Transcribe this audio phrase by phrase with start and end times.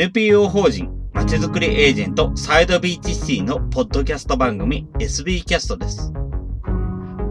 [0.00, 6.12] NPO 法人まちづくりエージェントサイドビーチシティのポッドキャスト番組 SB キャストです。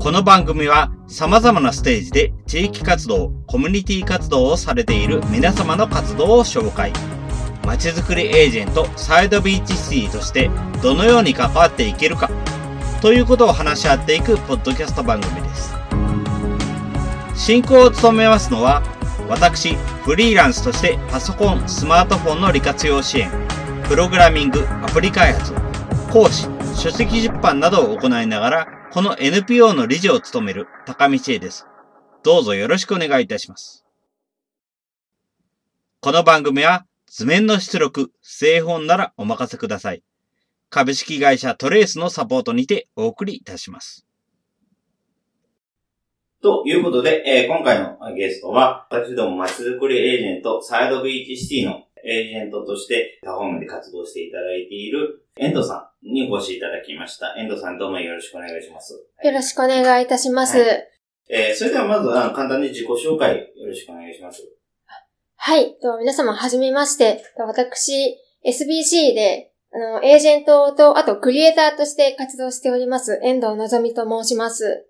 [0.02, 6.91] この番組は様々なステージで地域活動、コミュニティ活動をされている皆様の活動を紹介。
[7.66, 10.52] まちづくりエージェントサイドビーチシティとして
[10.84, 12.30] どのように関わっていけるか
[13.02, 15.73] ということを話し合っていくポッドキャスト番組です。
[17.34, 18.84] 進行を務めますのは
[19.30, 23.30] 私、フリーランスとしてパソコン、スマートフォンの利活用支援、
[23.90, 25.53] プログラミング、アプリ開発、
[26.12, 31.67] 講師、書籍出版などを行いながら、この NPO の理事を務める高道恵です。
[32.23, 33.86] どうぞよろしくお願いいたします。
[36.00, 40.03] この番組は図面の出力、製本ならお任せください。
[40.70, 44.06] 株式会社トレースのサポートにてお送りいたします。
[46.41, 57.36] ということで、えー、今回のゲストは、私ども街づくりエージェント、サイドビーチシティのエージェントとして他方面で活動していただいている遠藤さんにお越しいただきました。
[57.38, 58.94] 遠藤さんどうもよろしくお願いします。
[59.23, 60.58] よろしくお願いいたします。
[60.58, 60.88] はい、
[61.30, 64.48] えー、それではまずは簡単に自己紹介よろしくお願いします。
[65.36, 65.78] はい。
[66.00, 67.23] 皆様、はじめまして。
[67.38, 74.88] 私、SBC で、あの、エージェントと、あと、クリエイターとして活動しております、遠藤のぞみと申します。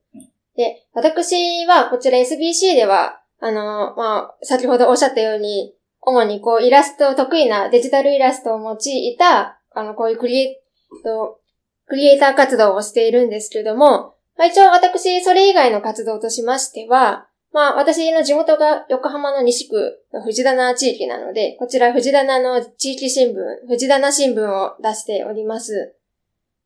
[0.57, 10.55] で、私はこちら SBC では、あの、まあ、先ほどおっしゃったように、主にこう、イラスト、得意なデジタルイラストを用いた、あの、こういうクリエイ
[11.03, 11.39] ト、
[11.85, 23.33] クリエイター活動をしているんですけども、まあ、一応私、それ以外の活動としましては、まあ、私の地元が横浜の西区の藤棚地域なので、こちら藤棚の地域新聞、
[23.67, 25.95] 藤棚新聞を出しております。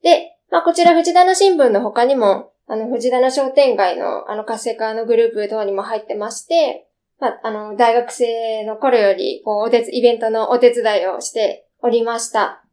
[0.02, 6.88] で、まあ、こちら藤棚新聞の他にも、あの、藤棚商店街の、あの、活性化のグループ等にも入ってまして、
[7.19, 12.64] まあ、あの、大学生の頃より、こう、お手、イベントのお手伝いをしておりました。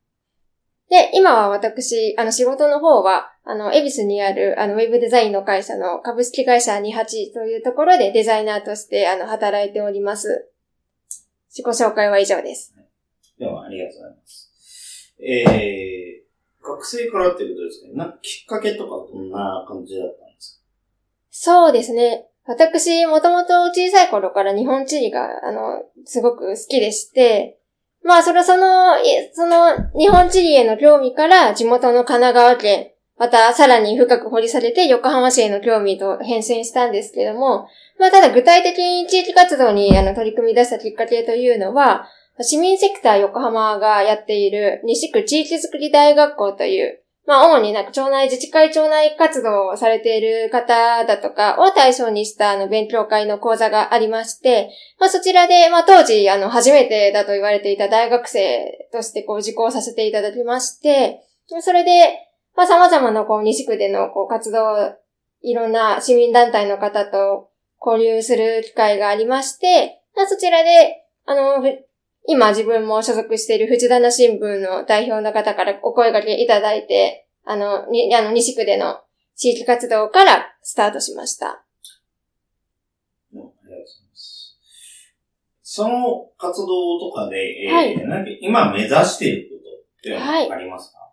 [0.88, 10.48] で、今は私、あの、仕事の方は、あの、恵比寿にある、あの、ウェブデザインの会社の株式会社28というところでデザイナーとして、あの、働いております。
[11.50, 12.72] 自己紹介は以上です。
[13.36, 15.12] では、ありがとうございます。
[15.18, 16.27] えー、
[16.68, 17.92] 学生からっていうことですね。
[17.94, 20.62] なんかきっかけとかどんな感じだったんですか？
[21.30, 22.26] そうですね。
[22.46, 27.58] 私、もともと小さい頃から日本地理が、あの、すごく好きでして、
[28.02, 28.94] まあ、それはその、
[29.32, 37.66] その、日本地理への興味から地元の神奈川県、またさらに深く掘りされて横浜市への興味と変遷したんですけども、
[37.98, 42.08] まあ、ただ具体的に地域活動にあの取り組み出したきっかけというのは、
[42.40, 61.20] 市民セクター横浜がやっている西区地域づくり大学校という、まあ、主になんか町内、自治会町内活動をされている方だとかを対象にしたあの勉強会の講座がありまして、まあ、そちらで、まあ、当時、あの、初めてだと言われていた大学生としてこう受講させていただきまして、
[61.60, 62.18] それで、
[62.56, 64.96] まあ、様々なこう、西区でのこう活動、
[65.42, 67.50] いろんな市民団体の方と
[67.84, 71.62] 交流する機会がありまして、まあ、そちらで、あの、
[72.30, 79.00] 今自分も所属している藤棚新聞の代表の方からお声掛けいただいて、あの、に、あの、西区での
[79.34, 81.46] 地域活動からスタートしました。
[81.46, 81.64] あ
[83.32, 84.58] りがとうございます。
[85.62, 91.10] その活動とかで、えー、はい、なんか今目指していることってありますか、はい、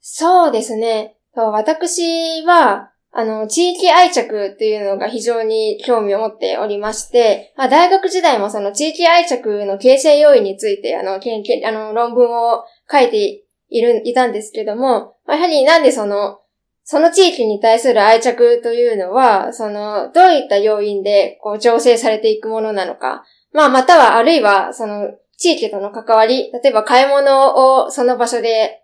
[0.00, 1.16] そうですね。
[1.34, 16.40] 私は、あの、地域愛着っていうのが非常に興味を持っておりまして、まあ、大学時代もその地域愛着の形成要因について、あの、研究、あの、論文を書いている、いたんですけども、やはりなんでその、
[16.84, 23.24] その地域に対する愛着というのは、その、どういった要因で、こう、醸成されていくものなのか。
[23.50, 28.82] まあ、または、あるいは、その、地域との関わり、例えば買い物をその場所で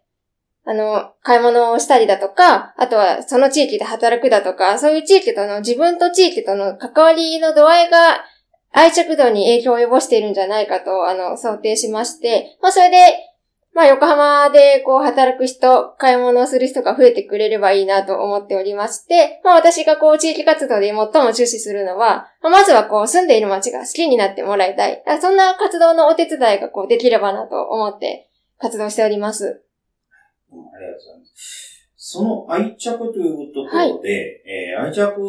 [0.64, 8.24] あの、買い物をしたりだとか、あとはその地域で働くだとか、そういう地域との、自分と地域との関わりの度合いが
[8.72, 12.96] 愛着度に影響を及ぼしているんじゃないかと、あの、想定しまして、まあそれで、
[13.74, 25.02] まあ横浜でこう働く人、買い物をする人が増えてくれればいいなと思っておりまして、まあ私がこう地域活動で最も重視するのは、まあ、まずはこう住んでいる街が好きになってもらいたい。
[25.20, 29.61] そんな活動のお手伝いがこうできればなと思って活動しております。
[30.58, 31.88] ありがとうございます。
[31.96, 34.02] その愛着というところで、はい、
[34.46, 35.20] えー、愛着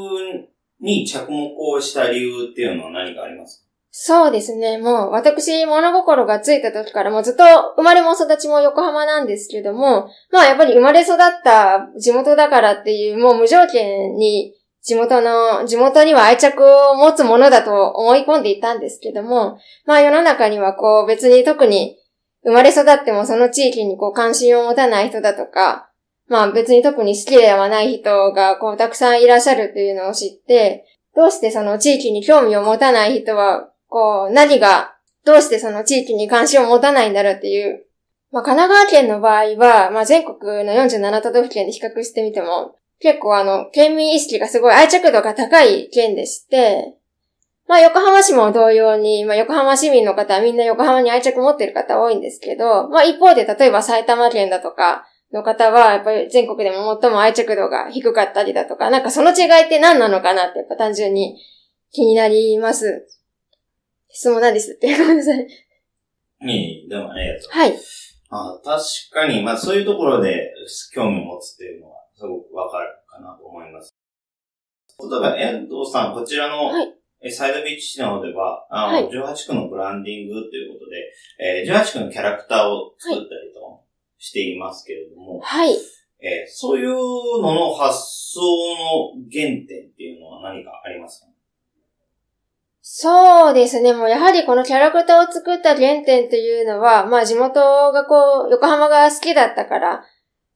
[0.81, 3.63] に着目をした理由っていうのは何かありますか？
[3.95, 4.79] そうですね。
[4.79, 7.43] もう、私、物心がついた時からもうずっと
[7.75, 21.95] 生まれも育ちも横浜なんですけども、まあやっぱり生まれ育った地元だからっていう、もう無条件に地元の、地元には愛着を持つものだと思い込んでいたんですけども、まあ世の中にはこう別に特に
[22.43, 25.89] 生まれ育ってもその地域にこう関心を持たない人だとか、
[26.27, 30.85] まあ別に特に好きではない人がこうたくさんいらっしゃるというのを知って、
[31.15, 34.95] どうしてその地域に興味を持たない人は、こう何が、
[35.25, 37.85] どうしてその地域に関心を持たないんだろうっていう。
[38.31, 46.95] まあ神奈川県の場合は、まあ全国の47都道府県で比較してみても、結構あの、県民意識がすごい愛着度が高い県でして、
[47.67, 61.37] まあ横浜市も同様に、まあ横浜市民の方はみんな横浜に愛着持ってる方多いんですけど、まあ一方で例えば埼玉県だとかの方は、やっぱり全国でも最も愛着度が低かったりだとか、なんかその違いって何なのかなってやっぱ単純に
[61.91, 63.07] 気になります。
[64.09, 64.95] 質問なんですって。
[64.97, 65.47] ごめんなさい。
[66.45, 67.51] いい、でもありがとう。
[67.51, 67.79] はい。
[68.29, 70.51] あ確かに、まあそういうところで
[70.93, 73.95] 興味を持つっていうのはすごくわかるかなと思います。
[74.99, 83.81] 例えば、遠藤さん、こちらの、はいえ、サイドビーチ市の方では、あの、はい、18区のブランディングということで、えー、18区のキャラクターを作ったりと
[84.17, 85.71] していますけれども、はい。
[86.19, 86.91] えー、そういう
[87.41, 87.97] のの発
[88.33, 89.65] 想の原点っ
[89.95, 91.27] ていうのは何かありますか？
[92.85, 93.93] そうですね。
[93.93, 97.61] もうやはりこのキャラクターを作った原点というのは、まあ地元
[97.93, 100.03] がこう、横浜が好きだったから、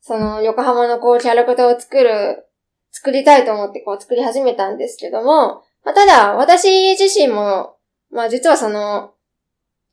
[0.01, 2.45] その横浜のこうキャラクターを作る、
[2.91, 7.78] 作りたいと思ってこう作り始めたんですけども、まあ、ただ、私自身も、
[8.12, 9.13] まあ実はその、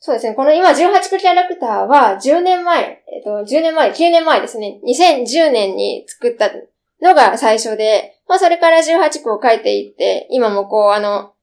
[0.00, 6.50] そうですね、この今18区キャラクターは10年前、えっと、10年前、9年前ですね、2010年に作った
[7.00, 11.35] のが最初で、まあそれから18区を書いていって、今もこうあの、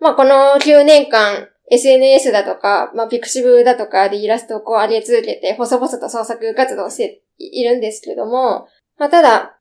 [0.00, 8.66] まあこの9年間、SNS だとか、まあピクシブだとかでイラストをこう上げ続けて、細々と創作活動をしているんですけども、
[8.98, 9.59] まあただ、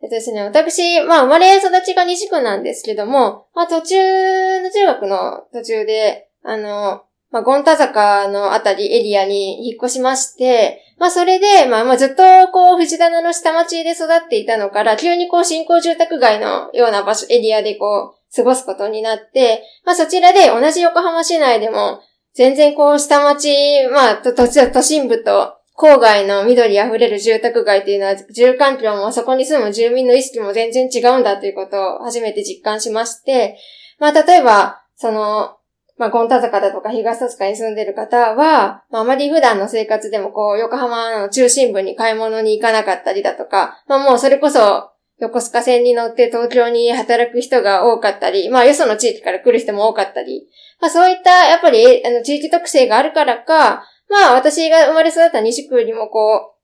[0.00, 22.00] えっとですね、私、まあ、生まれ育ちが西区なんですけども、まあ、途中の中学の途中で、あの、まあ、ゴンタ坂のあたりエリアに引っ越しまして、まあ、それで、まあ、まあ、ずっと、こう、藤棚の下町で育っていたのから、急にこう、新興住宅街のような場所、エリアでこう、過ごすことになって、まあ、そちらで同じ横浜市内でも、
[22.34, 23.52] 全然こう、下町、
[23.92, 33.56] まあ、と、都心部と、郊外の緑溢れる住宅街っていうのは、住環境もそこに住む住民の意識も全然違うんだということを初めて実感しまして、
[34.00, 35.54] まあ、例えば、その、
[35.96, 44.90] まあ、ゴンタ坂だとか東戸塚に住んでる方は、まあ、あまり普段の生活でもこう、横浜の中心部に買い物に行かなかったりだとか、まあ、もうそれこそ、
[45.20, 50.48] 横須賀線に乗って東京に働く人が多かったり、まあ、よその地域から来る人も多かったり、
[50.80, 56.58] まあ、そういった、やっぱり、あの、地域特性があるからか、まあ、私が生まれ育った西区よりもこう、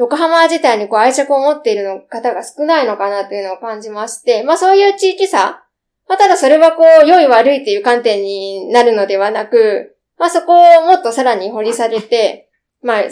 [0.00, 5.62] 横浜自体にこう愛着を持っているの方が少ないのかなというのを感じまして、まあそういう地域差、
[6.08, 12.48] まあただそれはこう、良い悪いという観点になるのではなく、まあそこをもっとさらに掘り下げて、
[12.82, 13.02] まあ、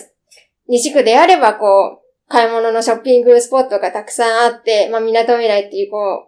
[0.67, 6.28] 西区であればこう、買い物のショッピングスポットがたくさんあって、まあ港未来っていうこ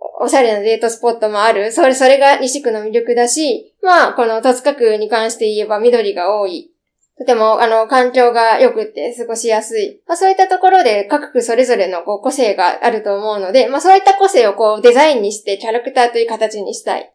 [0.00, 1.72] おしゃれなデートスポットもある。
[1.72, 6.70] それ、それが西区の魅力だし、まあ、この戸塚区に関して言えば緑が多い。
[7.18, 10.00] とても、あの、環境が良くて過ごしやすい。
[10.06, 17.14] まあ、そういったところで各区それぞれのこう個性があると思うので、まあ、そういった個性をこうデザインにしてキャラクターという形にしたい。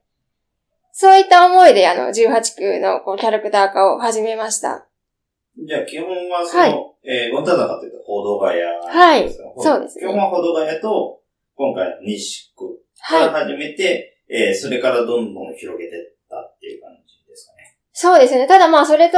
[0.92, 4.88] そういった思いで、あの、18区のこうキャラクター化を始めました。
[5.58, 6.72] じゃあ、基本はその、はい、
[7.04, 9.30] えー、ゴンタ坂というと、報道ヶ谷はい。
[9.58, 10.06] そうですね。
[10.06, 11.20] 基本は報道ヶ谷と、
[11.56, 17.78] 今回の西区から始めて、はい、えー、それからどんどん広げていったっていう感じですかね。
[17.94, 18.46] そうですね。
[18.48, 19.18] ただまあ、それと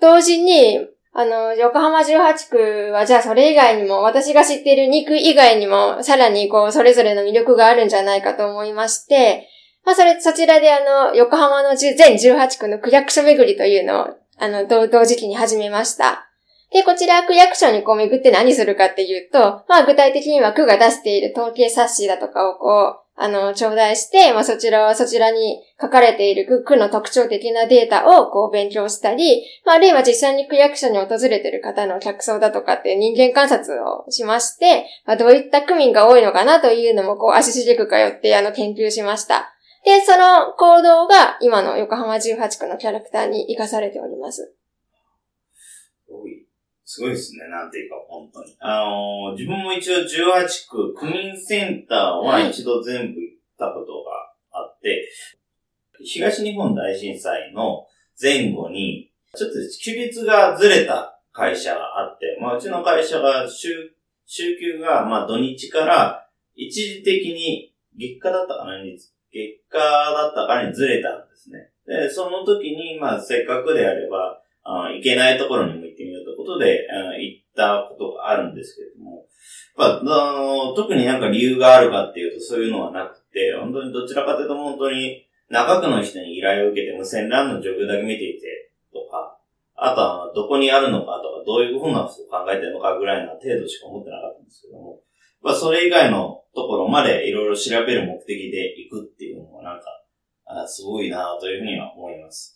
[0.00, 0.78] 同時に、
[1.12, 9.48] あの、横浜18区は、じゃあそれ以外にも、私が知っている2区以外にも、さらにこう、それぞれの魅力があるんじゃないかと思いまして、
[9.84, 14.06] まあ、それ、そちらであの、横浜の全18区の区役所巡りというのを、
[14.38, 16.30] あの、同時期に始めました。
[16.72, 39.54] で、こちら区役所にこう巡って何するかっていうと、まあ具体的には区が出している統計冊子だとかをこう、あの、頂戴して、まあ、そちらはそちらに書かれている区の特徴的なデータをこう勉強したり、まあ、あるいは実際に区役所に訪れている方の客層だとかっていう人間観察をしまして、まあ、どういった区民が多いのかなというのもこう足しげく通ってあの研究しました。
[39.86, 44.55] で、その行動が今の横浜18区のキャラクターに活かされております。
[46.96, 48.56] すごいですね、なんていうか、本当に。
[48.58, 54.94] あのー、自分も一応18区、区民センターは一度全部行ったことがあって、は
[56.00, 57.86] い、東日本大震災の
[58.18, 63.92] 前後に、ちょっと規律がずれた会社があって、まあ、うちの会社が週、
[64.24, 69.12] 週休が、まあ、土日から一時的に月下だったかな月
[69.68, 71.68] 下だったかにずれたんですね。
[71.86, 76.10] で、その時に、まあ、せっかくであれば、あ行けないところにも行ってみ
[76.46, 79.26] ことで、あの行ったことがあるんですけれども、
[79.76, 89.38] まあ、あの特になんか理由があるかっていうとそういうのはなくて、本当にどちらかというと本当に中区の人に依頼を受けて無線 LAN の状況だけ見ていてとか、
[89.74, 95.00] あとはどこにあるのかとか、どういうふうなことを考えてるのかぐらいな程度しか思ってなかったんですけども、
[95.42, 99.84] まあそれ以外のところまでいろいろ調べる目的で行くっていうのはなんか、
[100.46, 102.55] あすごいなというふうには思います。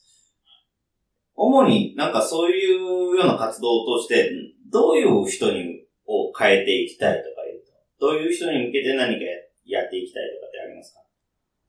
[1.43, 4.31] 主になんかそういうような活動を通して、
[4.71, 7.63] どういう人にを変えていきたいとか言う
[7.99, 9.21] と、どういう人に向けて何か
[9.65, 11.01] やっていきたいとかってありますか？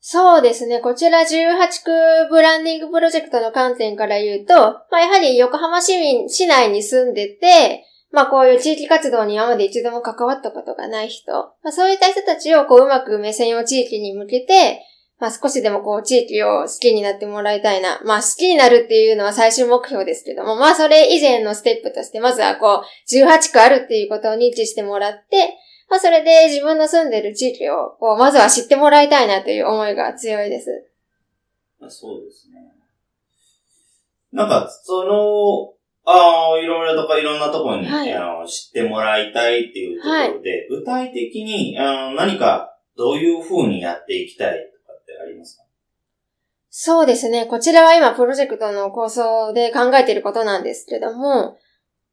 [0.04, 0.82] そうですね。
[0.82, 1.92] こちら18区
[2.30, 14.82] ブランディングプロジェクトの観点から言うと、まあ、やはり横浜市民、市内に住んでて、まあこういう地域活動に今まで一度も関わったことがない人、まあ、そういった人たちをこううまく目線を地域に向けて、
[15.22, 18.02] まあ少しでもこう地域を好きになってもらいたいな。
[18.04, 25.60] まあ好きになるっていうのは最終目標ですけども、まあそれ以前のステップとして、まずはこう18区あるっていうことを認知してもらって、
[25.92, 30.90] まあそれで自分の住んでる地域をこうまずは知ってもらいたいなという思いが強いです。
[31.88, 32.74] そうですね。
[34.32, 35.74] なんか、その、
[36.04, 44.71] ああ、いろいろとかいろんなところに、はい、あの知ってもらいたいっていうところで、はい、具体的にあ何かどういう風にやっていきたい
[46.74, 47.48] そうですね。
[47.48, 51.58] こちらは今プロジェクトの構想で考えていることなんですけども、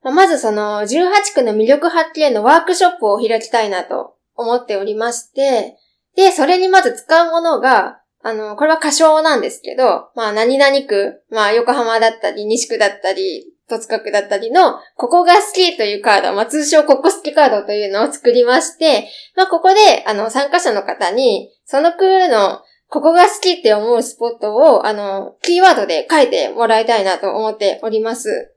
[0.03, 5.77] まずその18区の魅力発見のワークショップを開きたいなと思っておりまして、
[6.17, 28.55] で、それにまず使うものが、あの、これは仮称なんですけど、まあ何々区、まあ横浜だったり西区だったり、戸塚区だったりの、ここが好きというカード、まあ通称ここ好きカードというのを作りまして、まあここで、あの、参加者の方に、その区のここが好きって思うスポットを、あの、キーワードで書いてもらいたいなと思っております。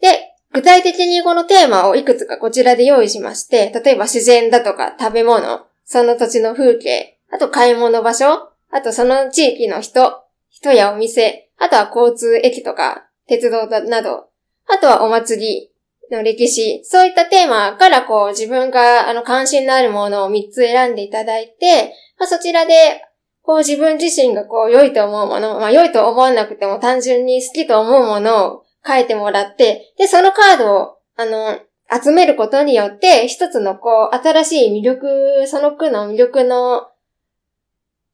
[0.00, 14.28] で、具体的にこのテーマをいくつかこちらで用意しまして、例えば自然だとか食べ物、その土地の風景、あと買い物場所、あとその地域の人、人やお店、あとは交通駅とか鉄道など、
[14.68, 15.70] あとはお祭り
[16.10, 23.05] の歴史、そういったテーマからこう自分があの関心のあるものを3つ選んでいただいて、まあ、そちらで
[23.46, 31.58] こう自分自身がこう良いと思うもの、まあ良いと思わなくても単純に好きと思うものを書いてもらって、で、そのカードを、あの、
[32.02, 36.88] 集めることによって、一つのこう、新しい魅力、その句の魅力の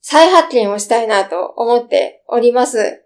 [0.03, 3.03] 再発見をしたいなと思っております。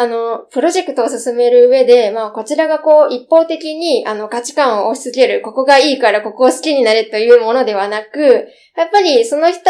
[0.00, 9.60] あの、プロジェクトを進める上で、まあ、こちらがこう、一方的に、あの、価値観を押し付ける、ここがいいからここを好きになれというものではなく、やっぱり、その人、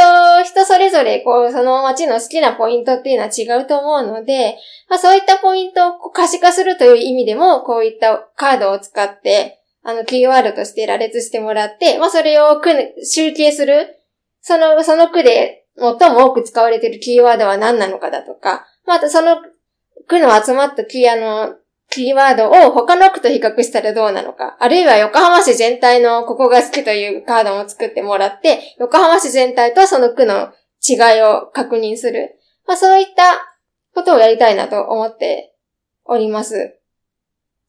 [0.45, 4.57] 人それぞれ、こう、その街の好きなポイントっていうのは違うと思うので、
[4.89, 12.71] まあ、そういったポイントを可視化するという意味でも、こういったカードを使って、あの、キーワードとして羅列してもらって、まあ、それを区
[13.05, 13.99] 集計する、
[14.43, 19.39] その、その句で最も多く使われているキーワードは何なのかだとか、またその
[20.11, 21.55] 区の集まったキー、あの、
[21.89, 24.57] キーワードを他の区と比較したらどうなのか。
[24.59, 30.53] あるいは横浜市全体のここが好きというカードも作ってもらって、横浜市全体とその区の
[30.89, 32.37] 違いを確認する。
[32.67, 33.57] まあそういった
[33.95, 35.55] ことをやりたいなと思って
[36.05, 36.80] おります。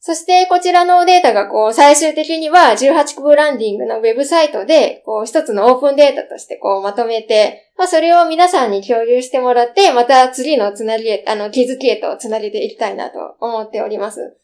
[0.04, 14.38] そしてこちらのデータがこう最終的には18区ブランディングのウェブサイトでこう一つのオープンデータとしてこうまとめて、まあそれを皆さんに共有してもらって、また次のつなぎへ、あの、気づきへとつなげていきたいなと思っております。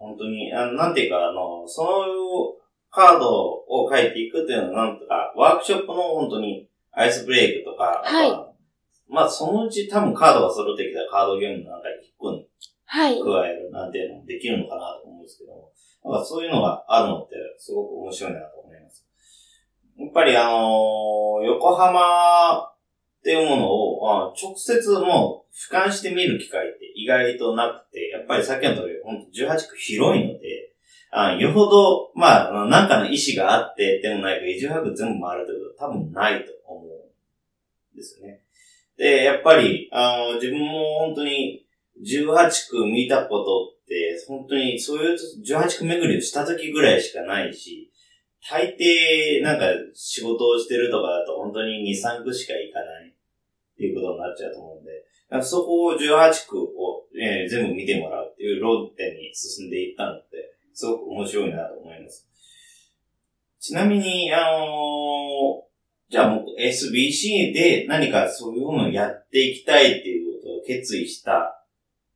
[0.00, 1.88] 本当に、あのなんていうか、あの、その
[2.90, 8.45] カードを書いていくっていうのはなんとか、ワークショップの本当にアイスブレイクとか、はい。
[9.08, 12.48] まあ、そのうち多分カードが揃ってきたらカードゲームの中に一個に
[12.86, 15.72] 加えるなんていうのもできるのかなと思うんですけども、
[16.04, 19.06] なんかそういうのがあるのってすごく面白いなと思います。
[19.98, 22.72] やっぱりあのー、横浜っ
[23.26, 30.74] ていうものを、直接もう俯瞰して見る機会って意外となくて、やっぱりさっきの通り、本当18区広いので、
[31.10, 38.42] あよほど、まあ、なんかの意思があってでもないか、18区全部回るということは多分ないと思うんですよね。
[38.96, 41.66] で、やっぱり、あの、自分も本当に
[42.02, 47.90] 18区見たことって、本当にそういう18区巡りをした時ぐらいしかないし、
[48.48, 53.12] 大抵なんか仕事をしてるとかだと本当に2、3区しか行かないっ
[53.76, 62.28] ていうことになっちゃうと思うんで、そこを18区を、えー、全部見てもらうっていうローテに進んでいったのって、すごく面白いなと思います。
[63.58, 65.66] ちなみに、あのー
[66.08, 71.64] じゃあもう SBC で何かそういうものをやっていきたいっていうことを決意した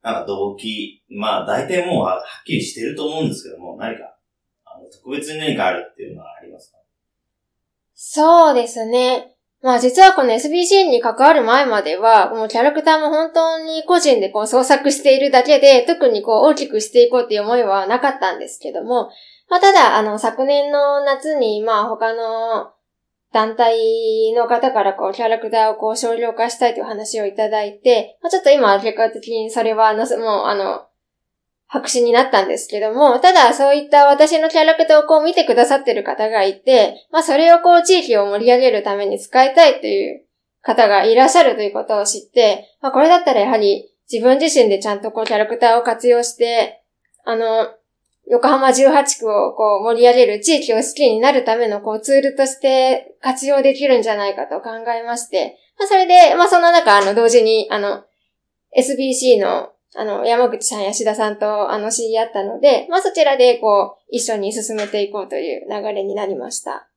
[0.03, 4.17] なんか動機、まあ大体もうはっきりしてると思うんですけども、何か、
[4.65, 6.79] あの特別に何かあるっていうのはありますか？
[7.95, 9.35] そうですね。
[9.63, 19.11] まあ実はこの SBC に関わる前までは、もうキャラクターも本当に個人でこう創作しているだけで、特にこう大きくしていこうっていう思いはなかったんですけども、
[19.51, 22.73] まあただ、あの昨年の夏に、まあ他の
[23.33, 30.87] 団体の方からこうキャラクターをこう少量化したいという話をいただいて、まあちょっと今結果的にそれはあの、もうあの、
[31.67, 40.25] 白紙になったんですけども、ただそういった私のキャラクターをこう見てくださってる方がいて、まあそれをこう地域を盛り上げるために使いたいという
[40.63, 46.83] 方がいらっしゃるということを知って、まあこれだったらやはり自分自身でちゃんとこうキャラクターを活用して、
[47.25, 47.69] あの、
[48.31, 58.05] 横浜18区をこう盛り上げる地域を好きになるためのこうツールとして活用できるんじゃないかと考えまして、まあそれで、まあそんな中あの同時にあの
[58.79, 66.89] SBC のあの、山口さんや志田さんと、あの、知り合ったので、まあ、そちらで、こう、一緒に進めていこうという流れになりました。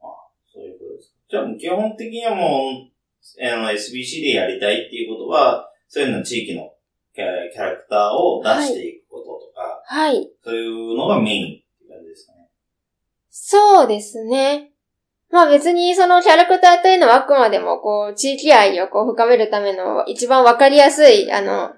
[0.00, 0.04] あ
[0.52, 1.14] そういうことです。
[1.30, 6.72] じゃあ、基本的にはもう、あの、SBC でやりたいっていうことは、そういうの地域の
[7.14, 10.30] キャラクターを出していくこととか、はい。
[10.42, 12.48] そういうのがメインって感じですかね。
[13.28, 14.70] そうですね。
[15.30, 21.72] まあ別にそのキャラクターというのはあくまでもこう地域愛をこう深めるための一番わかりやすい、あの、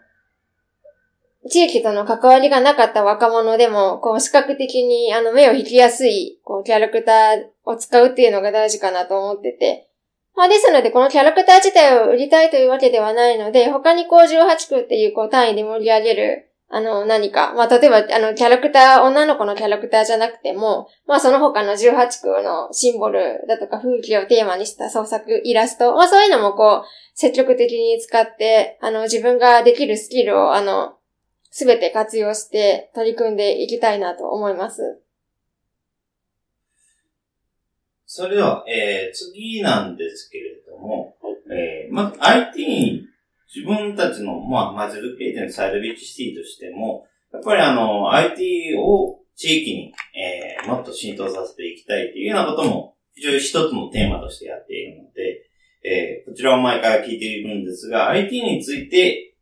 [1.48, 9.88] 地域との関わりがなかった若者でも、こう視覚的にあの目を引きやすい、こうキャラクターを使うっていうのが大事かなと思ってて。
[10.36, 17.54] まあですので、このキャラクター自体を売りたいというわけではないので、他にこう18区っていうこう単位で盛り上げるあの、何か。
[17.54, 30.96] まあ、例えば、あの、キャラクター、女の子のキャラクターじゃなくても、まあ、その他の18区のシンボルだとか風景をテーマにした創作、イラスト、まあ、そういうのもこう、積極的に使って、あの、自分ができるスキルを、あの、
[31.50, 35.00] すべて活用して取り組んでいきたいなと思います。
[38.06, 41.16] それでは、えー、次なんですけれども、
[41.50, 43.13] えー、まず IT
[43.54, 55.48] 自分たちの、まあ、マジルペイテンサイドビーチシティとしても、やっぱりあの、IT を地域に、えー、もっと浸透させていきたいっていうようなことも、非常に一つのテーマとしてやっているので、
[55.84, 59.34] えー、こちらを毎回聞いているんですが、IT について、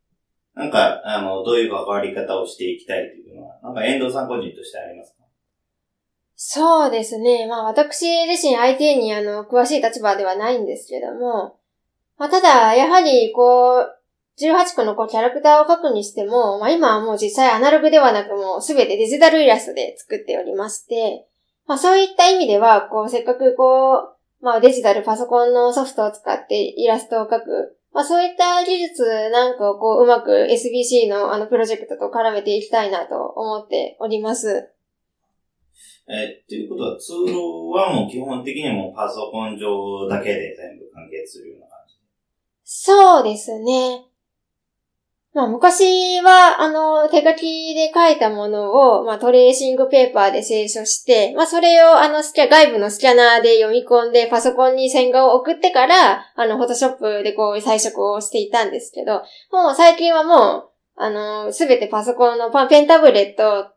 [0.54, 5.22] なんか、あの、どういう関わり方をしていきたいというのは、なんか遠藤さん個人としてありますか？
[6.36, 7.46] そうですね。
[7.48, 11.56] まあ私自身 IT にあの、詳しい立場ではないんですけども、
[12.18, 14.01] まあただ、やはりこう、
[14.40, 21.26] 18個のこうキャラクターを描くにしても、まあ今はもう実際アナログではなくもうすべてデジタルイラストで作っておりまして、
[21.66, 34.70] まあそういった意味では、こうせっかくこう、まあデジタルパソコンのソフトを使ってイラストを描く、まあそういった技術なんかをこううまく SBC のあのプロジェクトと絡めていきたいなと思っております。
[36.08, 37.32] えということはツール
[37.70, 41.94] はもう基本的にもうパソコン上だけで全部完結するような感じ？
[42.64, 44.06] そうですね。
[45.34, 63.76] まあ、昔は、あの、手書きで書いたものを、まあ、トレーシングペーパーで清書して、まあ、それを、あの、スキャ、外部のスキャナーで読み込んで、パソコンに線画を送ってから、あの、フォトショップでこう、彩色をしていたんですけど、もう最近はもう、あの、すべてパソコンのパペンタブレットっ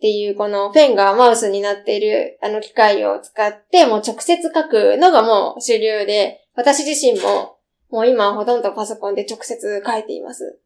[0.00, 7.58] ていう、このペンがマウスになっている、あの、機械を使って、もう直接書くのがもう主流で、私自身も、
[7.90, 10.58] もう今ほとんどパソコンで直接書いています。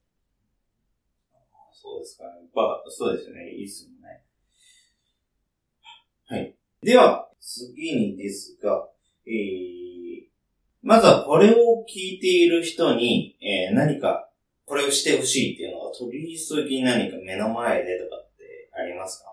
[2.00, 2.30] そうですかね。
[2.54, 3.50] まあ、そうですね。
[3.50, 4.22] いいっすもんね。
[6.26, 6.54] はい。
[6.82, 8.88] では、次にですが、
[9.26, 10.28] えー、
[10.82, 14.30] まずはこれを聞いている人に、えー、何か
[14.64, 19.29] これをしてほしいっていうのは、とり急ぎ何か目の前でとかってありますか？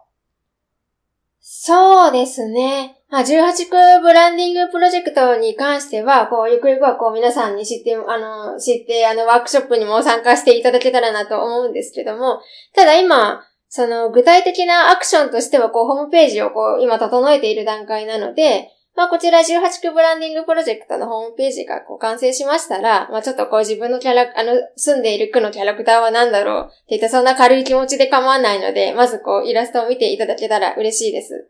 [1.39, 2.97] そうですね。
[3.09, 12.41] まあ、18区ブランディングプロジェクトに関しては、こう、ゆくゆくはこう皆さんに知って、あの、知って、あの、ワークショップにも参加していただけたらなと思うんですけども、
[12.75, 19.43] ただ今、その、具体的なアクションとしては、こう、ホームページをこう、今整えている段階なので、まあ、こちら18
[19.79, 31.47] 区ブランディングプロジェクトのホームページがこう完成しましたら、まあ、ちょっとこう自分のキャラ、あの、住んでいる区のキャラクターは何だろうって言ったそんな軽い気持ちで構わないので、まずこうイラストを見ていただけたら嬉しいです。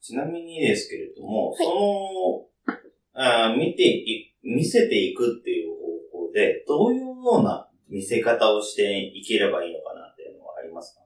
[0.00, 2.80] ちなみにですけれども、はい、その、
[3.14, 5.70] あ見てい、見せていくっていう
[6.12, 11.00] 方法で、どういうような見せ方をしていければいいのかなっていうのはありますか？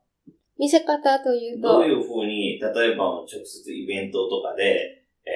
[0.59, 5.31] 見せ方というとどういうふうに、例えば直接イベントとかで、え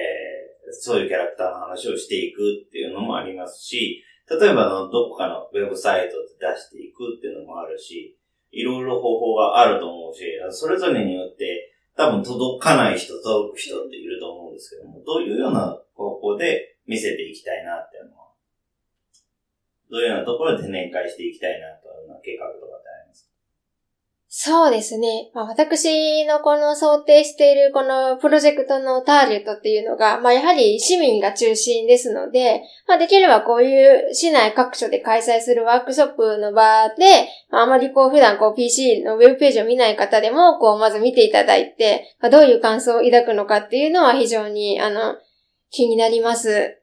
[0.69, 8.17] ー、そういうキャラクターの話をしていくっていうのもありますし、例えばの、どこかのウェブサイトで出していくっていうのもあるし、
[8.51, 18.27] いろいろ方法があると思うし、それぞれによって多分届かない人、届く人っていると思うんですけども、どういうような方法で見せていきたいなっていうのは、
[19.89, 22.77] どういうようなところで展開していきたいなというような計画とか？
[24.29, 25.31] そうですね。
[25.33, 45.15] まあ、私のこの想定しているこのプロジェクトのターゲットっていうのが、まあ、やはり市民が中心ですので、まあ、できればこういう市内各所で開催するワークショップの場で、まあ、あまりこう普段こう PC のウェブページを見ない方でも、こうまず見ていただいて、まあ、どういう感想を抱くのかっていうのは非常に、あの、
[45.71, 46.81] 気になります。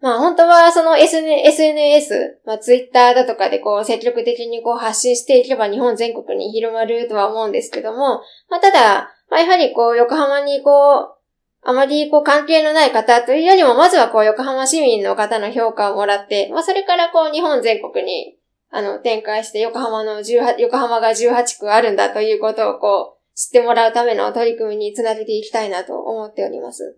[0.00, 11.14] まあ本当はその SNS、まあツイッターだとかでこう積極的にこう発信していけば日本全国に広まるとは思うんですけども、まあただ、まあやはりこう横浜にこう、
[11.62, 18.36] あまりこう関係のない方というよりも、まずはこう横浜市民の方の評価をもらって、まあそれからこう日本全国に
[18.70, 26.96] あの展開して横浜の18、横浜が18区あるんだということをこう知ってもらうための取り組みにつなげていきたいなと思っております。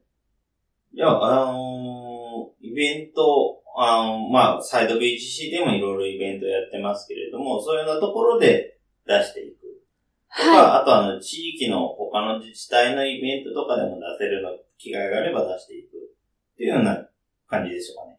[0.93, 2.10] いや、あのー
[2.61, 9.57] イベント、あの、まあ、サイド BGC でもいろいろイベントやってますけれども、そういうようなところで出していく。
[10.37, 16.01] とか、はい、あとあの、地域の他の自治体のイベントとかでも出せるの機会があれば出していく。
[16.61, 17.09] っていうような
[17.49, 18.19] 感じでしょうかね。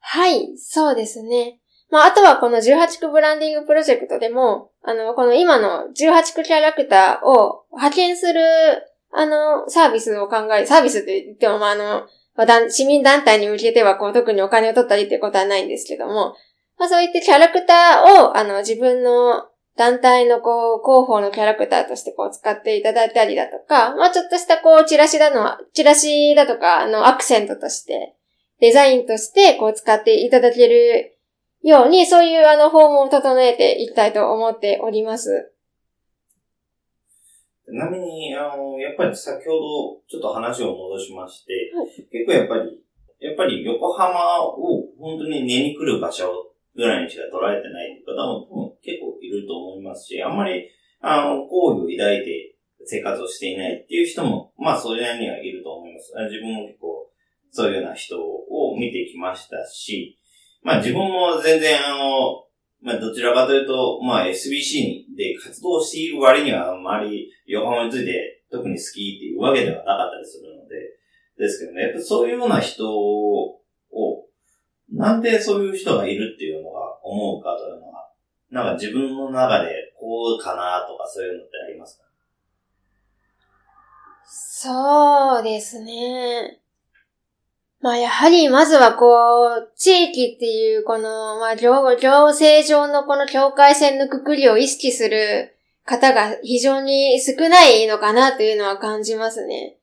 [0.00, 1.60] はい、そうですね。
[1.90, 8.40] まあ、あとはこの18区ブランディングプロジェクトでも、あの、この今の18区キャラクターを派遣する、
[9.12, 12.06] あの、サービスを考え、サービスって言っても、まあ、あの、
[12.68, 16.34] 市民団体に向けてはこう特にお金を取ったりっていうことはないんですけども、
[16.78, 28.14] まあそういったキャラクターを、あの、自分の団体のこう、広報のキャラクターとしてこう使っていただいたりだとか、まあちょっとしたこう、チラシだの、チラシだとか、あの、アクセントとして、
[28.60, 31.16] デザインとしてこう使っていただける
[31.62, 35.52] ように、そういうあの、フォームを整えていきたいと思っております。
[37.66, 42.78] ちなみに、あの、やっぱり先ほどちょっと話を戻しまして、はい、結構やっぱり、
[43.18, 46.30] やっぱり横浜を本当に寝に来る場所
[46.76, 50.68] ぐらいにしか捉えてない方も結構いると思いますし、あんまり、
[51.00, 56.12] あの、好意を抱いて生活をしていないっていう人も、まあ、そういうにはいると思います。
[56.30, 57.10] 自分も結構、
[57.50, 60.18] そういうような人を見てきましたし、
[60.62, 62.45] まあ、自分も全然、あの、
[62.86, 70.76] まあ、どちらかというと、まあ、SBC で活動している割には、あんまり横浜について特に好きっていうわけではなかったりするので、
[71.36, 73.60] ですけどね、やっぱそういうような人を、
[74.92, 78.08] なんでそういう人がいるっていうのが思うかというのは、
[78.52, 82.04] なんか自分の中でこうかなとかそういうのってありますか？
[84.28, 86.60] そうですね。
[87.86, 99.76] まあやはりまずはこう、地域っていうこの、まあ行行政上のこの境界線のくくりを意識する方が非常に少ないのかなというのは感じますね。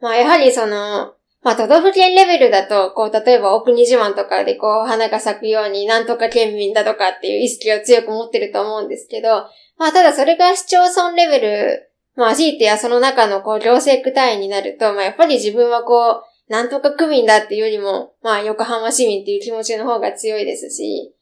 [0.00, 1.12] まあやはりその、
[1.42, 9.28] まあ都道府県レベルだと、こう例えば奥国自慢とかでこう花が咲くようになんとか県民だとかっていう意識を強く持ってると思うんですけど、
[9.76, 21.14] まあただそれが市町村レベル、まあ強いてやその中のこう行政区単位になると、まあやっぱり自分はこう、なんとか区民だっていうよりも、まあ横浜市民っていう気持ちの方が強いですし、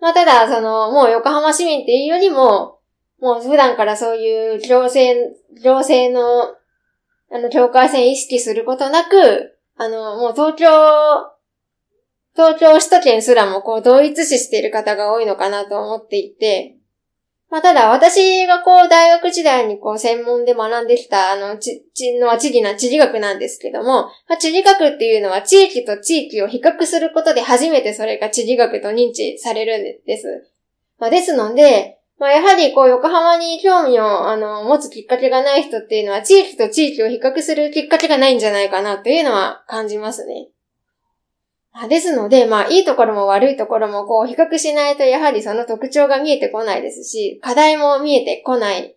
[0.00, 2.78] まあただ、その、もう横浜市民っていうよりも、
[3.20, 6.54] もう普段からそういう行政、行政の、
[7.30, 10.66] あの、境界線意識することなく、あの、もう東京、
[12.34, 16.77] 東京首都圏すらもこう同一視している方が多いのかなと思っていて、
[17.50, 30.52] まあ、ただ、私がこう、大学時代にこう、専門で学んできた、あの、ち、ちのは地理な地理学なんですけども、まあ、地理学っていうのは地域と地域を比較することで初めてそれが地理学と認知されるんです。
[30.98, 40.48] まあ、ですので、まあ、やはりこう、横浜に興味を、あの、持つきっかけがない人っていうのは、地域と地域を比較するきっかけがないんじゃないかなというのは感じますね。
[41.86, 48.96] ですので、まあ、いいところも悪いところもこう、比較しないと、やはりその特徴が見えてこないですし、課題も見えてこない。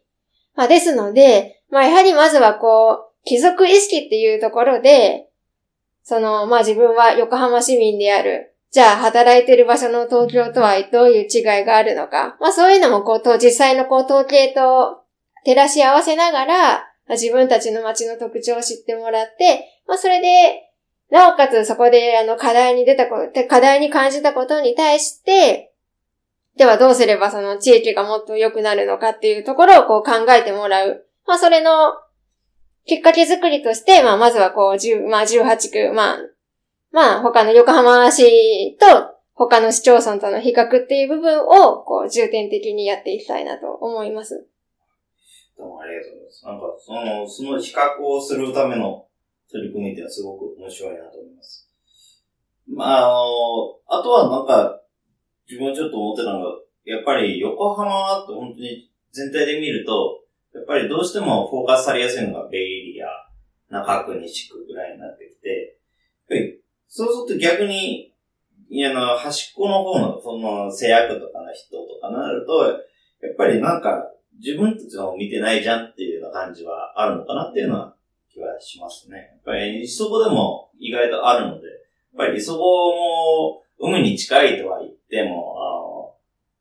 [0.56, 5.28] まあ、ですので、まあ、やはりまずはこう、貴族意識っていうところで、
[6.04, 8.56] その、まあ、自分は横浜市民である。
[8.72, 12.38] じゃあ、働いてる場所の東京とはどういう違いがあるのか。
[12.40, 15.04] まあ、そういうのもこう、と実際のこう、統計と
[15.46, 20.71] 照らし合わせながら、自分たちの街の特徴を知ってもらって、まあ、それで、
[21.12, 25.72] なおかつそこであの課題に出たこと、課題に感じたことに対して、
[26.58, 31.06] ではどうすればその地域がもっと良くなるのかっていうところをこう考えてもらう。
[31.28, 31.72] まあそれの
[32.86, 36.18] きっかけ作りとして、まあまずはこう10、まあ18区、まあ、
[36.92, 44.48] まあ他の横浜市と他の市町村との比較っていう部分を、こう、重点的にやっていきたいなと思います。
[45.58, 46.46] どうもありがとうございます。
[46.46, 49.08] なんか、その、その比較をするための
[49.52, 51.70] 取り組みってはすごく面白いなと思います。
[52.68, 54.82] まあ、あの、あとはなんか、
[55.50, 56.46] 自分ちょっと思ってたのが、
[56.86, 60.22] やっぱり横浜って本当に全体で見ると、
[60.54, 63.08] やっぱりどうしてもフォーカスされやすいのがベイエリア、
[63.70, 65.78] 中区、西区ぐらいになってきて、
[66.30, 68.14] やっぱりそうすると逆に、
[68.70, 77.96] いや、の、端っこの方の、その、製薬とかの人とかになると、やっぱりなんか、自分たちの見てないじゃんっていうような感じはあるのかなっていうのは
[78.34, 79.18] 気はしますね。
[79.18, 81.78] やっぱり、磯子でも意外とあるので、やっ
[82.18, 86.16] ぱり磯子も海に近いとは言っても、あの、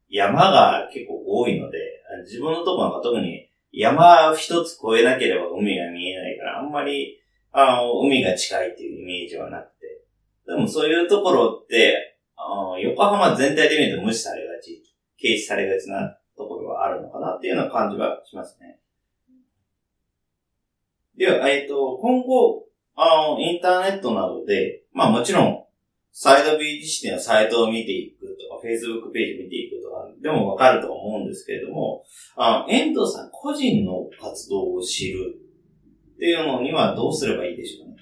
[0.08, 1.78] 山が結構多いので、
[2.24, 7.20] 自分のところなんか特に山一つ越えなければ海が見えないから、あんまり、
[7.52, 10.02] あの、海が近いっていうイメージはなくて。
[10.46, 14.82] でもそういうところって、あの横浜全体で見ると無視されがち、
[15.20, 18.78] 軽視されがちなところがあるのかなっていうような感じがしますね。
[21.20, 22.64] では、えっ、ー、と、今後、
[22.96, 25.64] あの、インターネットなどで、まあもちろん、
[26.12, 32.04] サイド B 自身のサイトを見ていくとか、Facebook ページ見ていくとか、でもわかると思うんですけれども、
[32.36, 35.34] あの遠藤さん個人の活動を知る
[36.14, 37.96] っていうのにはどうすればいいでしょうね？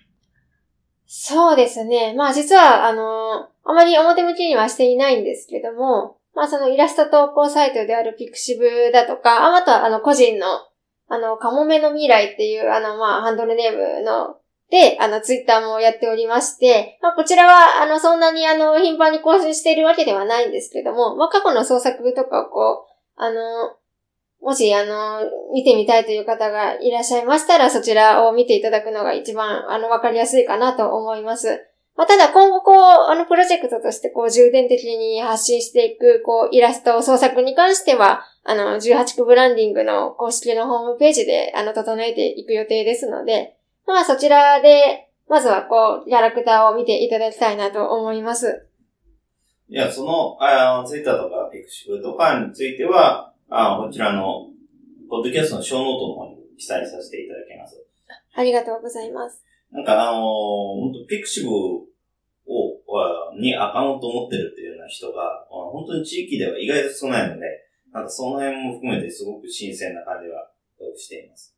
[1.07, 2.15] そうですね。
[2.17, 10.47] まあ実は、あの、あまり表向きにはしていないんですけども、まあそのイラスト投稿サイトであるピクシブだとか、あ、またあの個人の、
[11.09, 14.37] あの、カモメの未来っていう、あの、まあハンドルネームの
[14.71, 23.41] で、あの、ツイッターもやっておりまして、まあ、こちらは、あの、そんなにあの、頻繁に更新しているわけではないんですけども、まあ、過去の創作とかをこう、あの、
[24.43, 25.21] もし、あの、
[25.53, 31.68] 見てみたいという方がいらっしゃいましたら、そちらを見ていただくのが一番、あの、わかりやすいかなと思います。
[31.99, 32.77] まあ、ただ今後こう、
[33.11, 48.69] あの、プロジェクトとしてこう、重点的に発信していく、こう、イラスト創作に関しては、あの、18区ブランディングの公式のホームページで、あの、整えていく予定ですので、まあそちらで、まずはこう、キャラクターを見ていただきたいなと思います。
[49.69, 54.47] いや、その、あツイッターとかピクシブとかについては、あこちらの、
[55.11, 57.85] ポッドキャストのショーノートの方に記載させていただきます。
[58.37, 59.43] ありがとうございます。
[59.73, 61.51] なんかあのー、本当ピクシブ
[62.49, 67.47] を、にアカウントを持ってるっていうような人が、本当に地域では意外と少ないので、
[67.93, 70.51] なんかその辺も含めてすごく新鮮な感じは
[70.97, 71.55] しています。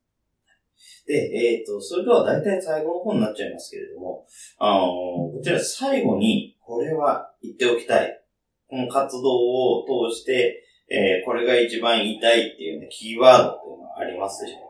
[1.07, 4.27] で、えっ、ー、と、それでは大体最後の方になっちゃいますけれども、
[4.59, 4.87] あの、
[5.33, 8.23] こちら最後に、これは言っておきたい。
[8.69, 14.67] この活動を通して、えー、これが一番言いたいっていうね、キーワードっていうのはありますでしょうか？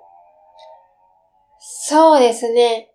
[1.58, 2.90] そうですね。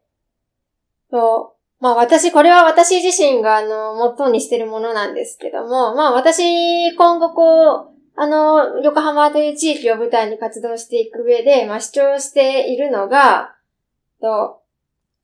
[1.12, 1.55] そう。
[1.80, 13.56] まあ私、これは私自身があの、モットーにしてるものなんですけども、まあ私、今後こう、あの、横浜という地域を舞台に活動していく上で、まあ、主張しているのが、
[14.22, 14.62] と、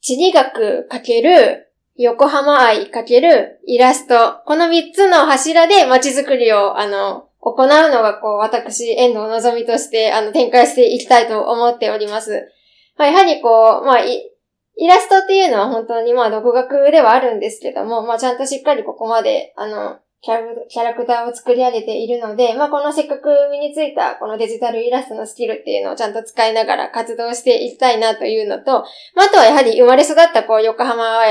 [0.02, 4.42] 地理学かける横浜愛かけるイラスト。
[4.46, 12.52] この三つの柱で街づくりを、あの、行うのが、こう、私、遠藤のぞみとして、あの、展開していきたいと思っております。
[12.98, 14.00] まあ、やはりこう、まあ、
[14.82, 28.84] イラストっていうのは本当にまあ、独学ではあるんですけども、まあ、ちゃんとしっかりここまで、あの、キャラクターを作り上げているので、まあ、このせっかく身についたこのデジタルイラストのスキルっていうのをちゃんと使いながら活動していきたいなというのと、
[29.16, 31.26] まあ、あとはやはり生まれ育ったこう横浜は、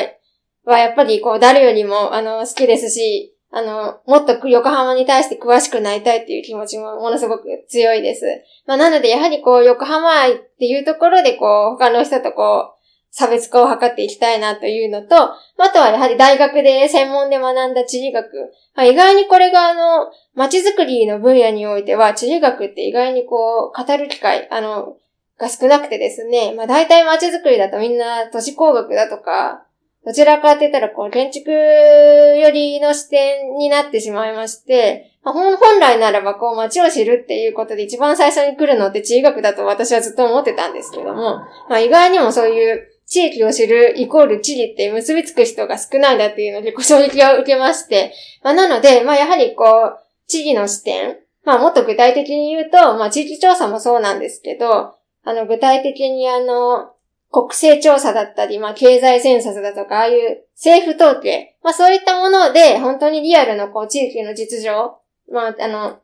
[0.64, 8.24] はやっぱりこう誰よりもあの好きですし、あの、もっと横浜に対して詳しくなりたいっていう気持ちもものすごく強いです。
[8.66, 12.79] まあ、なのでやはりこう横浜愛っていうところでこう他の人とこう
[13.10, 15.36] 差別化を図っていきたいなというのと、あ
[15.72, 18.52] とはやはり大学で専門で学んだ地理学。
[18.78, 24.96] 意外にこれがあの、街づくりの分野においては、地理学って意外にこう、語る機会、あの、
[25.38, 29.64] が少なくてですね、まあ大体街づくりだとみんな都市工学だとか、
[30.04, 54.94] どちらかって言ったらこう、建築寄りの視点になってしまいまして、まあ、本来ならばこう街を知るっていうことで一番最初に来るのって地理学だと私はずっと思ってたんですけども、まあ意外にもそういう地域を知るイコール地理って結びつく人が少ないんだっていうので、ご衝撃を受けまして、まあ、なので、まあ、やはりこう、地理の視点、まあ、もっと具体的に言うと、まあ、地域調査もそうなんですけど、
[55.24, 56.92] あの、具体的にあの、
[57.32, 64.98] 国勢調査だったり、まあ、経済センサスだとか、ああいう政府統計、まあ、そういったもので、本当にリアルのこう、地域の実情、
[65.32, 65.98] まあ、あの、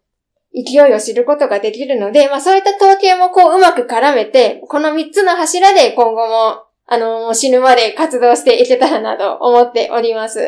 [0.53, 10.39] 勢いを知ることができるので、まあ、そういった統計もこう、うまく絡めて、この三つの柱で今後もあの、死ぬまで活動していけたらなと思っております。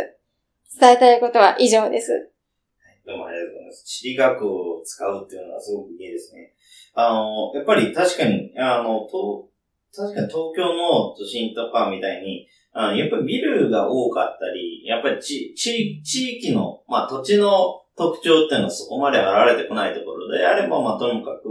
[0.81, 2.31] 伝えたいことは以上です。
[3.05, 3.85] どうもありがとうございます。
[3.85, 6.53] 地理学を使うっていうのはすごくいいですね。
[6.95, 9.49] あの、やっぱり確かに、あの、と
[9.93, 21.49] 確かに東京の都心とかみたいに、あやっぱりビルが多かったり、やっぱり地、地、地域の、まあ土地の特徴っていうのはそこまで現れてこないところであれば、まあともかく、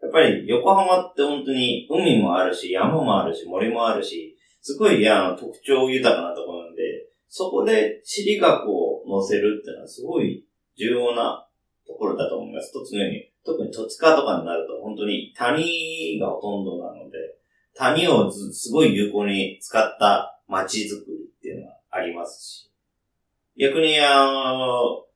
[0.00, 6.82] やっぱり横浜って本当に海もあるし、山もあるし、森もあるし、すごいあの特徴豊かなところなんで、
[7.28, 10.46] そこで地理学を載せるっていうのはすごい
[10.78, 11.46] 重要な
[11.86, 12.70] ところだと思います。
[12.72, 17.18] 一つのように、特に戸塚とかになると本当に谷がほとんどなので、
[17.74, 22.70] 谷をすごい有効に使った街づくりっていうのがありますし、
[23.58, 25.07] 逆にあの、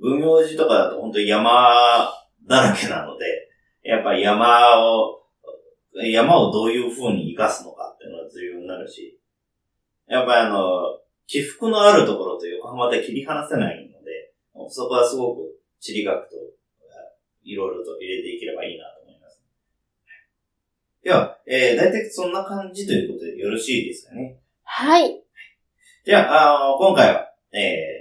[0.00, 1.50] 文明寺とかだと本当に山
[2.46, 3.48] だらけなので、
[3.82, 5.22] やっぱ山を、
[5.94, 9.18] 山をどういう風に活かすのかっていうのは重要になるし、
[10.06, 14.32] やっぱりあの、起伏のあるところと横浜で切り離せないので、
[14.70, 16.36] そこはすごく地理学と
[17.44, 19.42] いろいろと入れていければいいなと思います。
[21.02, 24.38] では、えー、大体そんな感じということでよろしいですかね？
[24.62, 25.22] はい。
[26.04, 27.97] じゃあ、あ今回は、えー、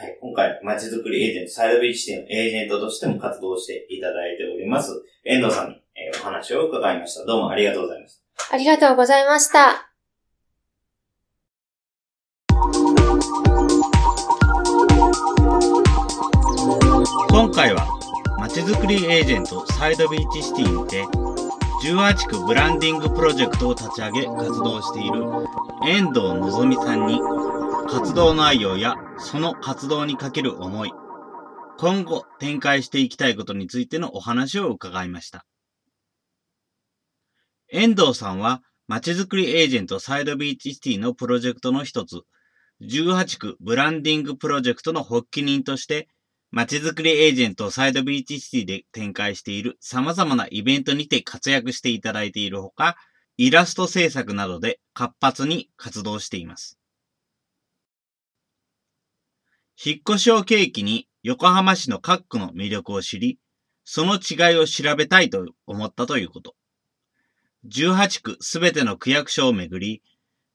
[0.00, 7.26] はい、今回、街づくりエージェント、サイドビーチ店のエージェントとしても活動していただいております、遠藤さんに、えー、お話を伺いました。
[7.26, 8.54] どうもありがとうございました。
[8.54, 9.90] ありがとうございました。
[17.28, 17.86] 今回は、
[18.38, 21.04] まちづくりエージェントサイドビーチシティにて、
[21.84, 25.24] 18区ブランディングプロジェクトを立ち上げ活動している
[25.86, 27.20] 遠藤のぞみさんに
[27.90, 30.92] 活動内容やその活動にかける思い、
[31.76, 35.44] 今後展開していきたいことについてのお話を伺いました。
[37.68, 42.22] 遠藤さんはまちづくりエージェントサイドビーチシティのプロジェクトの一つ、
[42.82, 46.08] 18区ブランディングプロジェクトの発起人として
[46.52, 52.96] まちづくりエージェントサイドビーチシティで展開している様々なイベントにて活躍していただいているほか、
[53.36, 56.79] イラスト制作などで活発に活動しています。
[59.82, 63.38] 引っ越しを契機に横浜市の各区の魅力を知り、
[63.84, 66.54] その違いを調べたいと思ったということ。
[67.66, 70.02] 18区すべての区役所をめぐり、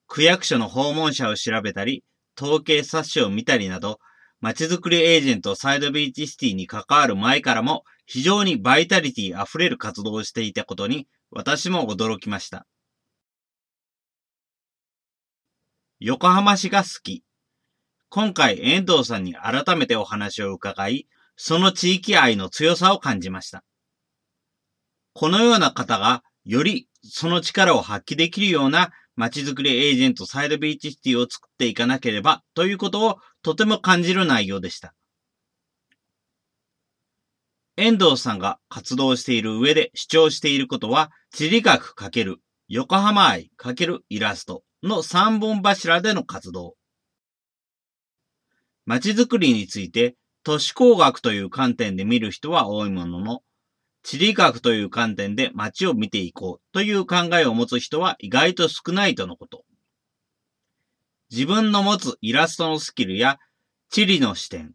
[0.06, 2.04] 区役所の訪問者を調べたり、
[2.40, 4.00] 統計冊子を見たりなど、
[4.42, 12.68] 街づくりエージェントサイドビーチシティに関わる前からも非常にバイタリティ溢れる活動をしていたことに私も驚きました。
[16.00, 17.24] 横浜市が好き。
[18.16, 23.62] 今回遠藤さんに改めてお話を伺い、その地域愛の強さを感じました。
[25.12, 34.94] このような方がよりその力を発揮できるような街づくりエージェントサイドビーチシティを作っていかなければということをとても感じる内容でした。
[37.76, 42.36] 遠藤さんが活動している上で主張していることは、地理学×
[42.70, 46.76] 横浜愛×イラストの3本柱での活動。
[48.86, 53.42] 街づくりについて都市工学という観点で見る人は多いものの、
[54.04, 59.64] 地理学という観点で街を見ていこうという考えを持つ人は意外と少ないとのこと。
[61.32, 63.40] 自分の持つイラストのスキルや
[63.90, 64.74] 地理の視点、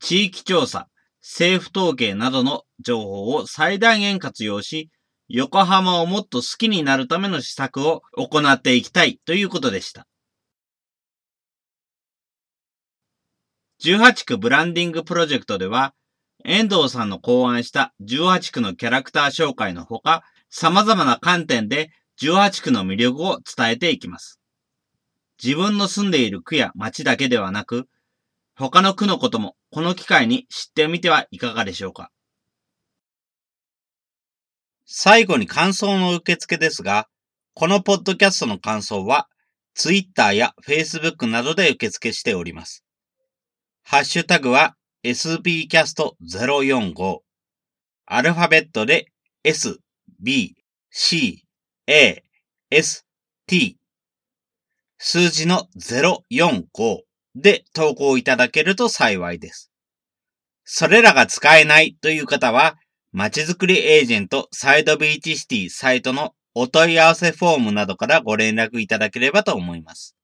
[0.00, 0.88] 地域調査、
[1.20, 4.90] 政府統計などの情報を最大限活用し、
[5.28, 10.06] 横浜をもっと好きになるための施策を行っていきたいということでした。
[13.82, 15.94] 18区ブランディングプロジェクトでは、
[16.44, 24.40] 遠藤さんの考案した18区のキャラクター紹介のほか、様々な観点で18区の魅力を伝えていきます。
[25.42, 27.88] 自分の住んでいる区や町だけではなく、
[28.54, 32.10] 他の区のこともこの機会に知ってみてはいかがでしょうか。
[34.86, 37.08] 最後に感想の受付ですが、
[37.52, 39.28] このポッドキャストの感想は、
[39.74, 42.85] Twitter や Facebook などで受付しております。
[43.88, 44.74] ハッシュタグは
[45.04, 47.18] sbcast045。
[48.06, 49.12] アルファベットで
[49.44, 49.78] s,
[50.20, 50.56] b,
[50.90, 51.44] c,
[51.86, 52.24] a,
[52.68, 53.06] s,
[53.46, 53.78] t。
[54.98, 57.02] 数字の045
[57.36, 59.70] で投稿いただけると幸いです。
[60.64, 62.74] それらが使えないという方は、
[63.12, 70.16] まちづくりエージェントサイドビーチシティサイトのお問い合わせフォームなどからご連絡いただければと思います。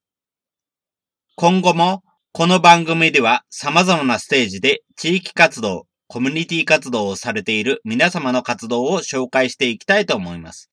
[1.37, 2.03] 今後も
[2.35, 10.71] この番組では様々なステージで地域活動、コミュニティ活動をされている皆様の活動を紹介していきたいと思います。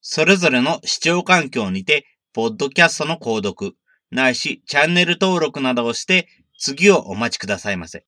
[0.00, 3.74] それぞれの視聴環境にて、ポッドキャストの購読、
[4.12, 8.06] ないしチャンネル登録などをして次をお待ちくださいませ。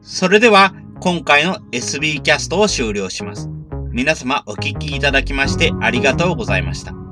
[0.00, 3.48] それでは、今回の SB キャストを終了します。
[3.90, 7.03] 皆様お聞きいただきましてありがとうございました。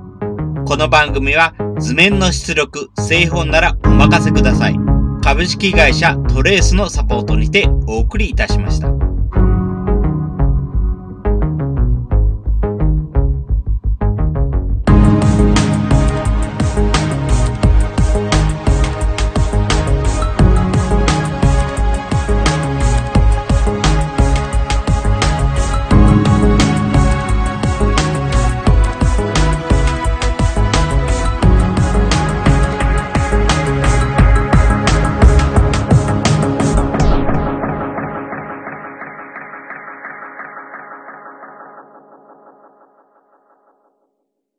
[0.65, 4.77] この番組は図面の出力、製本ならお任せください。
[5.23, 9.12] 株式会社トレースのサポートにてお送りいたしました。